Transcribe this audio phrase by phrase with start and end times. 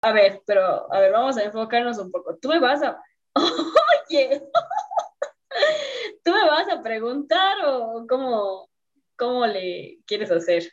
[0.00, 2.36] a ver, pero a ver, vamos a enfocarnos un poco.
[2.36, 3.00] Tú me vas a,
[3.34, 4.42] oye,
[6.24, 8.68] tú me vas a preguntar o cómo,
[9.16, 10.72] cómo le quieres hacer.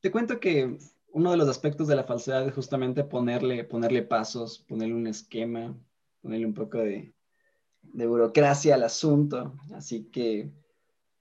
[0.00, 0.78] Te cuento que
[1.12, 5.76] uno de los aspectos de la falsedad es justamente ponerle, ponerle pasos, ponerle un esquema,
[6.20, 7.12] ponerle un poco de,
[7.82, 9.54] de burocracia al asunto.
[9.74, 10.52] Así que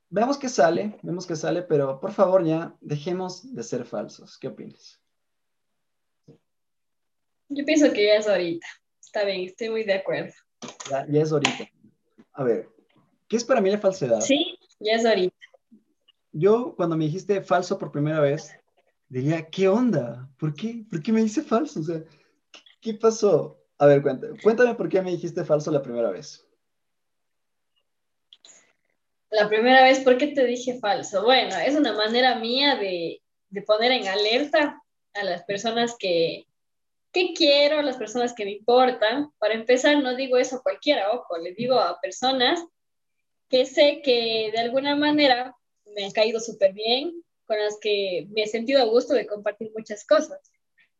[0.09, 4.37] veamos qué sale, vemos qué sale, pero por favor ya dejemos de ser falsos.
[4.37, 5.01] ¿Qué opinas?
[7.49, 8.67] Yo pienso que ya es ahorita.
[9.01, 10.33] Está bien, estoy muy de acuerdo.
[10.89, 11.69] Ya, ya es ahorita.
[12.33, 12.69] A ver,
[13.27, 14.21] ¿qué es para mí la falsedad?
[14.21, 15.35] Sí, ya es ahorita.
[16.31, 18.51] Yo cuando me dijiste falso por primera vez,
[19.07, 20.29] diría, ¿qué onda?
[20.37, 20.85] ¿Por qué?
[20.89, 21.79] ¿Por qué me dice falso?
[21.79, 22.03] O sea,
[22.51, 23.63] ¿qué, qué pasó?
[23.77, 26.45] A ver, cuéntame, cuéntame por qué me dijiste falso la primera vez.
[29.29, 31.23] La primera vez, ¿por qué te dije falso?
[31.23, 34.81] Bueno, es una manera mía de, de poner en alerta
[35.13, 36.46] a las personas que,
[37.17, 39.31] que quiero, las personas que me importan.
[39.39, 42.63] Para empezar, no digo eso a cualquiera, ojo, le digo a personas
[43.49, 45.55] que sé que de alguna manera
[45.95, 49.71] me han caído súper bien, con las que me he sentido a gusto de compartir
[49.75, 50.39] muchas cosas.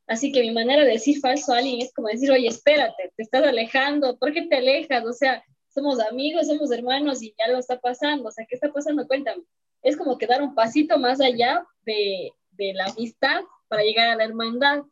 [0.07, 3.23] Así que mi manera de decir falso a alguien es como decir, oye, espérate, te
[3.23, 5.05] estás alejando, ¿por qué te alejas?
[5.05, 8.71] O sea, somos amigos, somos hermanos y ya lo está pasando, o sea, ¿qué está
[8.71, 9.05] pasando?
[9.05, 9.43] Cuéntame.
[9.83, 14.15] Es como que dar un pasito más allá de, de la amistad para llegar a
[14.15, 14.83] la hermandad.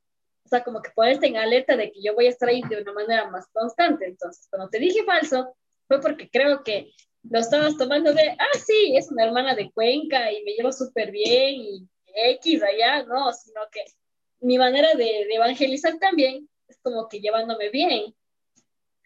[0.45, 2.81] O sea, como que ponerte en alerta de que yo voy a estar ahí de
[2.81, 4.05] una manera más constante.
[4.05, 5.55] Entonces, cuando te dije falso,
[5.88, 6.91] fue porque creo que
[7.29, 11.11] lo estabas tomando de, ah, sí, es una hermana de Cuenca y me llevo súper
[11.11, 13.81] bien y X allá, no, sino que
[14.39, 18.13] mi manera de, de, evangelizar también es como que llevándome bien.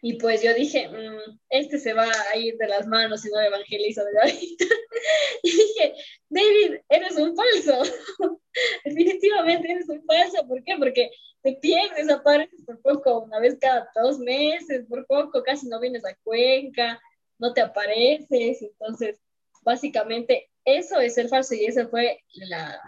[0.01, 3.39] Y pues yo dije, mmm, este se va a ir de las manos si no
[3.39, 4.65] evangelizo de ahorita.
[5.43, 5.93] y dije,
[6.29, 7.91] David, eres un falso.
[8.85, 10.47] Definitivamente eres un falso.
[10.47, 10.75] ¿Por qué?
[10.77, 11.09] Porque
[11.41, 16.05] te pierdes, apareces por poco, una vez cada dos meses, por poco, casi no vienes
[16.05, 16.99] a Cuenca,
[17.37, 18.61] no te apareces.
[18.61, 19.19] Entonces,
[19.63, 22.79] básicamente, eso es ser falso y ese fue la,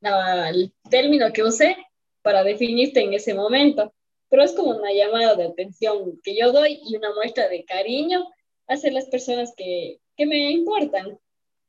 [0.00, 1.76] la, el término que usé
[2.20, 3.94] para definirte en ese momento
[4.32, 8.24] pero es como una llamada de atención que yo doy y una muestra de cariño
[8.66, 11.18] hacia las personas que, que me importan.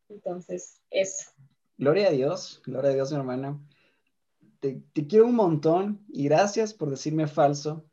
[0.07, 1.29] Entonces, eso.
[1.77, 3.59] Gloria a Dios, gloria a Dios, mi hermana.
[4.61, 7.85] Te, te, quiero un montón y gracias por decirme falso.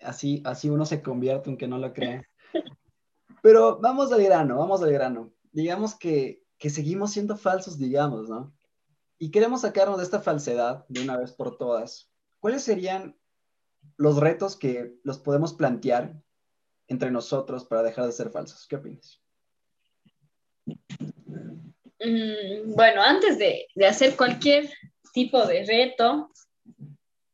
[0.00, 2.26] Así, así uno se convierte, aunque no lo crea.
[3.42, 5.34] Pero vamos al grano, vamos al grano.
[5.52, 8.54] Digamos que, que seguimos siendo falsos, digamos, ¿no?
[9.18, 12.10] Y queremos sacarnos de esta falsedad de una vez por todas.
[12.40, 13.14] ¿Cuáles serían
[13.98, 16.14] los retos que los podemos plantear
[16.86, 18.66] entre nosotros para dejar de ser falsos.
[18.66, 19.20] ¿Qué opinas?
[22.00, 24.70] Mm, bueno, antes de, de, hacer cualquier
[25.12, 26.30] tipo de reto,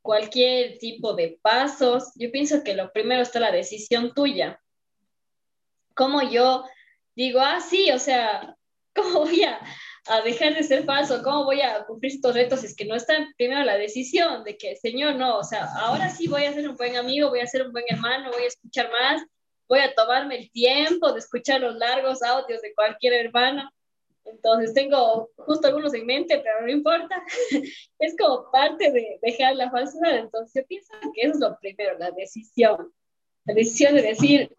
[0.03, 4.61] cualquier tipo de pasos, yo pienso que lo primero está la decisión tuya.
[5.95, 6.65] Como yo
[7.15, 8.57] digo, ah, sí, o sea,
[8.95, 9.61] ¿cómo voy a,
[10.06, 13.15] a dejar de ser falso, cómo voy a cumplir estos retos es que no está
[13.37, 16.76] primero la decisión de que, Señor, no, o sea, ahora sí voy a ser un
[16.76, 19.22] buen amigo, voy a ser un buen hermano, voy a escuchar más,
[19.66, 23.70] voy a tomarme el tiempo de escuchar los largos audios de cualquier hermano.
[24.26, 27.22] Entonces tengo justo algunos en mente, pero no importa.
[27.98, 30.19] es como parte de dejar la falsedad.
[30.19, 32.92] Entonces yo pienso que eso es lo primero, la decisión.
[33.47, 34.50] La decisión de decir,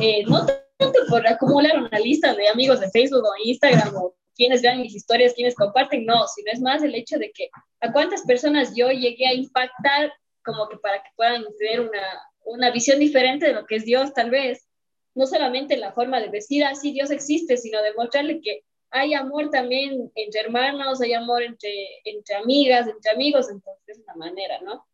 [0.00, 4.62] eh, no tanto por acumular una lista de amigos de Facebook o Instagram o quienes
[4.62, 7.48] vean mis historias, quienes comparten, no, sino es más el hecho de que
[7.80, 10.12] a cuántas personas yo llegué a impactar
[10.44, 14.12] como que para que puedan tener una, una visión diferente de lo que es Dios,
[14.12, 14.68] tal vez.
[15.14, 19.14] No solamente la forma de decir, así ah, Dios existe, sino de mostrarle que hay
[19.14, 21.72] amor también entre hermanos, hay amor entre,
[22.04, 24.86] entre amigas, entre amigos, entonces es una manera, ¿no?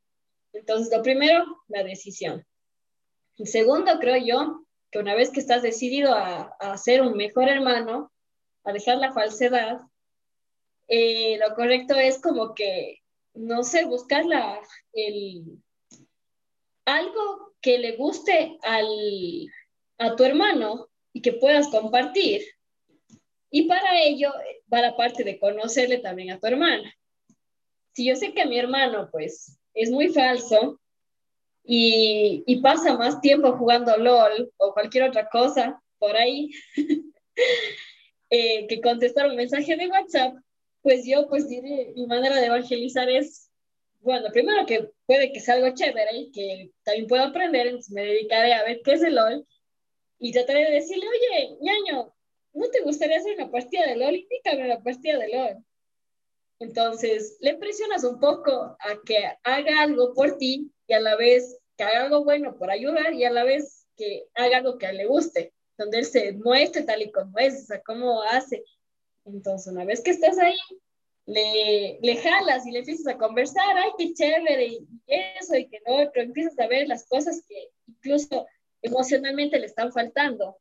[0.53, 2.45] Entonces, lo primero, la decisión.
[3.39, 7.49] El segundo, creo yo, que una vez que estás decidido a, a ser un mejor
[7.49, 8.11] hermano,
[8.65, 9.81] a dejar la falsedad,
[10.89, 12.99] eh, lo correcto es como que,
[13.35, 14.61] no sé, buscar la,
[14.93, 15.45] el,
[16.85, 18.89] algo que le guste al,
[19.99, 22.43] a tu hermano y que puedas compartir.
[23.51, 24.33] Y para ello
[24.73, 26.93] va la parte de conocerle también a tu hermana.
[27.93, 30.81] Si yo sé que mi hermano, pues, es muy falso
[31.65, 36.51] y, y pasa más tiempo jugando LOL o cualquier otra cosa por ahí,
[38.31, 40.37] eh, que contestar un mensaje de WhatsApp,
[40.83, 43.51] pues yo pues diré, mi manera de evangelizar es,
[44.01, 48.05] bueno, primero que puede que sea algo chévere y que también puedo aprender, entonces me
[48.05, 49.47] dedicaré a ver qué es el LOL
[50.19, 52.15] y trataré de decirle, oye, ñaño,
[52.55, 54.17] ¿no te gustaría hacer una partida de LOL?
[54.17, 55.65] Indícame una partida de LOL.
[56.61, 61.59] Entonces, le presionas un poco a que haga algo por ti y a la vez
[61.77, 65.07] que haga algo bueno por ayudar y a la vez que haga algo que le
[65.07, 68.63] guste, donde él se muestre tal y como es, o sea, cómo hace.
[69.25, 70.59] Entonces, una vez que estás ahí,
[71.25, 75.81] le, le jalas y le empiezas a conversar, ay, qué chévere, y eso y que
[75.87, 78.47] lo otro, empiezas a ver las cosas que incluso
[78.83, 80.59] emocionalmente le están faltando.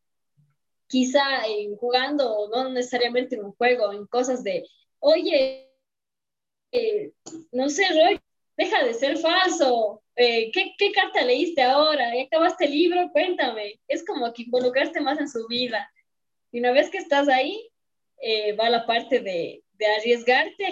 [0.88, 4.66] Quizá en jugando, no necesariamente en un juego, en cosas de,
[5.00, 5.70] oye,
[6.72, 7.12] eh,
[7.52, 8.20] no sé, Roy,
[8.60, 12.14] deja de ser falso, eh, ¿qué, ¿qué, carta leíste ahora?
[12.14, 13.10] ¿Ya acabaste el libro?
[13.14, 13.80] Cuéntame.
[13.88, 15.90] Es como que involucrarte más en su vida.
[16.52, 17.58] Y una vez que estás ahí,
[18.22, 19.64] eh, va la parte de,
[19.98, 20.66] arriesgarte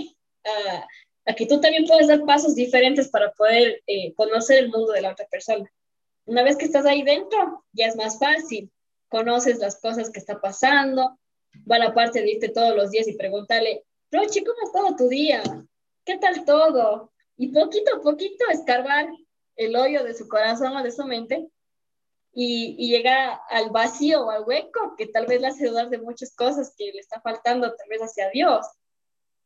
[0.43, 0.85] a,
[1.27, 3.81] a, que tú también puedes dar pasos diferentes para poder
[4.17, 5.71] conocer el mundo de la otra persona.
[6.25, 8.69] Una vez que estás ahí dentro, ya es más fácil.
[9.07, 11.17] Conoces las cosas que está pasando.
[11.71, 15.07] Va la parte de irte todos los días y preguntarle, Rochi, ¿cómo ha estado tu
[15.07, 15.41] día?
[16.03, 17.13] ¿Qué tal todo?
[17.37, 19.07] Y poquito a poquito escarbar
[19.55, 21.47] el hoyo de su corazón o de su mente
[22.33, 25.99] y, y llegar al vacío o al hueco que tal vez le hace dudar de
[25.99, 28.65] muchas cosas que le está faltando tal vez hacia Dios.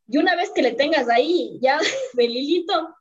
[0.08, 1.80] Y una vez que le tengas ahí, ya
[2.14, 2.96] de Lilito,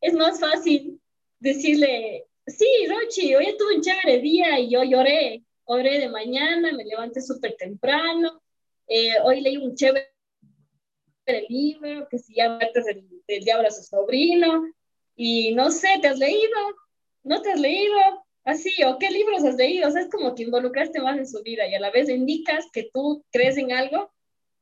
[0.00, 1.00] es más fácil
[1.38, 6.84] decirle, sí, Rochi, hoy tuve un chévere día y yo lloré, oré de mañana, me
[6.84, 8.42] levanté súper temprano,
[8.86, 10.12] eh, hoy leí un chévere
[11.48, 14.64] libro que se llama del, del Diablo a su sobrino,
[15.20, 16.58] y no sé, ¿te has leído?
[17.24, 18.24] ¿No te has leído?
[18.44, 21.42] Así, o qué libros has leído, o sea, es como que involucraste más en su
[21.42, 24.10] vida y a la vez indicas que tú crees en algo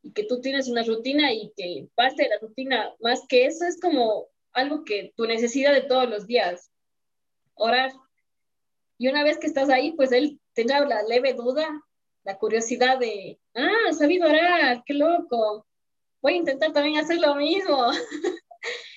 [0.02, 3.66] y que tú tienes una rutina y que parte de la rutina, más que eso,
[3.66, 6.72] es como algo que tu necesidad de todos los días,
[7.54, 7.92] orar.
[8.98, 11.68] Y una vez que estás ahí, pues él tendrá la leve duda,
[12.24, 15.66] la curiosidad de, ah, sabido orar, qué loco,
[16.20, 17.90] voy a intentar también hacer lo mismo.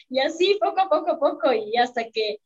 [0.10, 2.40] y así, poco a poco a poco, y hasta que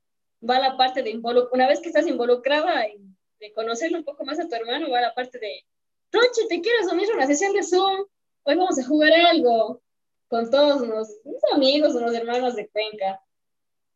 [0.48, 4.26] va la parte de involucrar, una vez que estás involucrada en, de conocerlo un poco
[4.26, 5.64] más a tu hermano, va la parte de,
[6.12, 8.06] Roche, ¿te quieres unir a una sesión de Zoom?
[8.44, 9.82] Hoy vamos a jugar algo
[10.28, 13.20] con todos unos, unos amigos, unos hermanos de Cuenca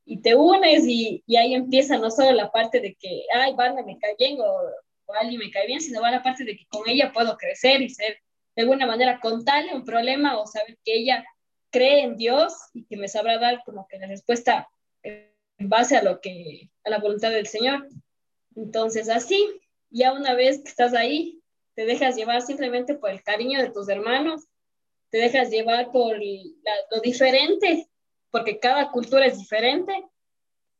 [0.04, 3.84] y te unes y, y, ahí empieza no solo la parte de que, ay, Banda
[3.84, 4.46] me cae bien o,
[5.06, 7.82] o alguien me cae bien, sino va la parte de que con ella puedo crecer
[7.82, 8.20] y ser
[8.58, 11.24] de alguna manera contarle un problema o saber que ella
[11.70, 14.68] cree en Dios y que me sabrá dar como que la respuesta
[15.04, 17.88] en base a lo que, a la voluntad del Señor.
[18.56, 19.48] Entonces, así,
[19.92, 21.40] ya una vez que estás ahí,
[21.76, 24.48] te dejas llevar simplemente por el cariño de tus hermanos,
[25.12, 27.88] te dejas llevar por lo diferente
[28.32, 29.94] porque cada cultura es diferente,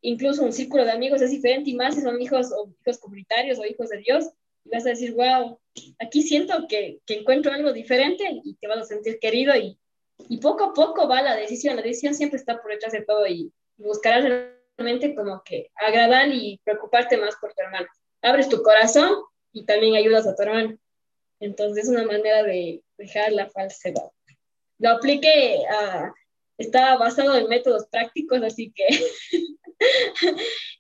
[0.02, 3.60] incluso un círculo de amigos es diferente y más si son hijos o hijos comunitarios
[3.60, 4.26] o hijos de Dios,
[4.68, 5.60] y vas a decir, wow,
[6.00, 9.80] aquí siento que, que encuentro algo diferente y te vas a sentir querido y,
[10.28, 13.26] y, poco a poco va la decisión, la decisión siempre está por detrás de todo
[13.28, 14.26] y, y buscarás
[14.78, 17.88] realmente como que agradar y preocuparte más por tu hermano.
[18.22, 19.10] Abres tu corazón
[19.54, 20.78] y también ayudas a tu hermano.
[21.40, 24.12] Entonces es una manera de dejar la falsedad.
[24.80, 26.14] Lo apliqué a
[26.58, 28.88] está basado en métodos prácticos, así que,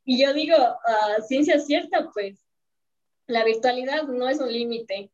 [0.06, 2.47] y yo digo, a ciencia cierta, pues
[3.28, 5.12] la virtualidad no es un límite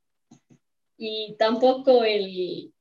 [0.97, 2.73] y tampoco, el,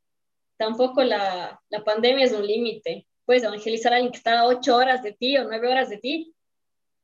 [0.57, 3.07] tampoco la, la pandemia es un límite.
[3.25, 5.99] Puedes evangelizar a alguien que está a ocho horas de ti o nueve horas de
[5.99, 6.35] ti,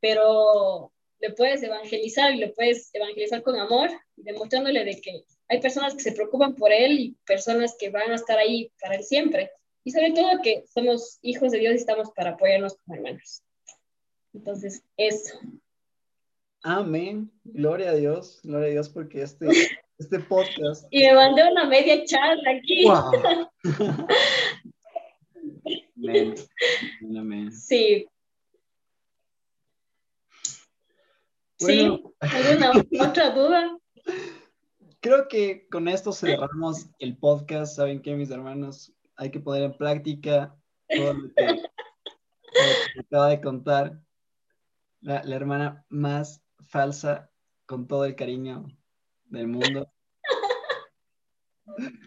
[0.00, 5.94] pero le puedes evangelizar y le puedes evangelizar con amor, demostrándole de que hay personas
[5.94, 9.50] que se preocupan por él y personas que van a estar ahí para él siempre
[9.88, 13.42] y sobre todo que somos hijos de Dios y estamos para apoyarnos como hermanos.
[14.34, 15.38] Entonces, eso.
[16.62, 17.30] Amén.
[17.44, 18.40] Gloria a Dios.
[18.42, 19.46] Gloria a Dios porque este,
[19.98, 20.86] este podcast.
[20.90, 22.84] Y me mandé una media charla aquí.
[25.96, 26.34] amén.
[27.16, 27.52] Amén.
[27.52, 28.08] Sí.
[31.60, 31.96] Bueno.
[31.96, 32.02] ¿Sí?
[32.20, 32.72] ¿Alguna
[33.08, 33.78] otra duda?
[35.00, 37.76] Creo que con esto cerramos el podcast.
[37.76, 38.92] ¿Saben qué, mis hermanos?
[39.18, 40.56] hay que poner en práctica
[40.88, 41.62] todo lo que,
[43.00, 44.00] acaba de contar
[45.00, 47.30] la, la, hermana más falsa
[47.66, 48.66] con todo el cariño
[49.24, 49.90] del mundo.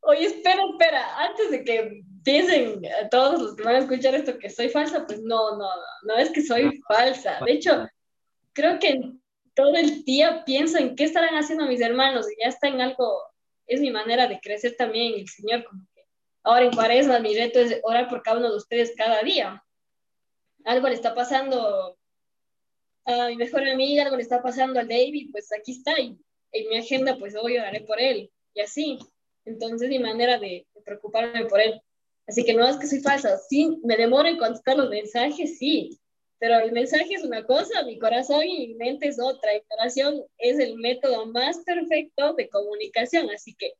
[0.00, 2.80] Oye, espera, espera, antes de que piensen
[3.10, 5.68] todos los que van a escuchar esto que soy falsa, pues no, no,
[6.04, 7.40] no es que soy falsa.
[7.44, 7.88] De hecho,
[8.52, 9.00] creo que
[9.54, 13.20] todo el día pienso en qué estarán haciendo mis hermanos y ya está en algo,
[13.66, 15.82] es mi manera de crecer también el Señor, como
[16.46, 19.64] Ahora en cuaresma mi reto es orar por cada uno de ustedes cada día.
[20.64, 21.98] Algo le está pasando
[23.06, 26.18] a mi mejor amiga, algo le está pasando a David, pues aquí está, y
[26.52, 28.98] en mi agenda pues hoy oraré por él, y así.
[29.44, 31.80] Entonces mi manera de, de preocuparme por él.
[32.26, 33.38] Así que no es que soy falsa.
[33.38, 36.00] Sí, me demoro en contestar los mensajes, sí.
[36.38, 39.54] Pero el mensaje es una cosa, mi corazón y mi mente es otra.
[39.54, 43.30] Y oración es el método más perfecto de comunicación.
[43.30, 43.74] Así que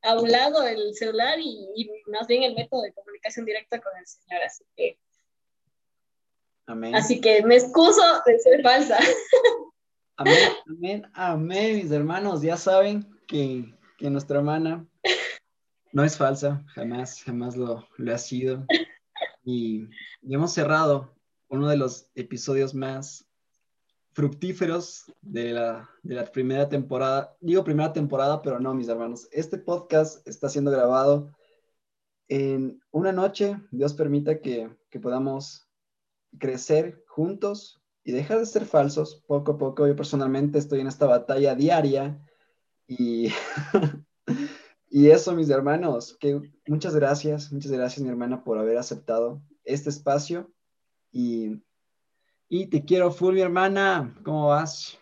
[0.00, 4.06] a un lado el celular y, más bien el método de comunicación directa con el
[4.06, 4.42] Señor.
[4.42, 4.98] Así que.
[6.66, 6.94] Amén.
[6.94, 8.98] Así que me excuso de ser falsa.
[10.16, 10.38] Amén,
[10.68, 12.42] amén, amén, mis hermanos.
[12.42, 14.86] Ya saben que, que nuestra hermana
[15.92, 18.64] no es falsa, jamás, jamás lo, lo ha sido.
[19.44, 19.88] Y,
[20.22, 21.14] y hemos cerrado
[21.48, 23.26] uno de los episodios más
[24.12, 27.36] fructíferos de la, de la, primera temporada.
[27.40, 29.28] Digo primera temporada, pero no, mis hermanos.
[29.32, 31.30] Este podcast está siendo grabado
[32.28, 33.56] en una noche.
[33.70, 35.68] Dios permita que, que podamos
[36.38, 39.86] crecer juntos y dejar de ser falsos poco a poco.
[39.86, 42.20] Yo personalmente estoy en esta batalla diaria
[42.86, 43.28] y,
[44.90, 49.90] y eso, mis hermanos, que muchas gracias, muchas gracias, mi hermana, por haber aceptado este
[49.90, 50.52] espacio
[51.10, 51.62] y
[52.54, 54.14] y te quiero full, mi hermana.
[54.22, 54.98] ¿Cómo vas?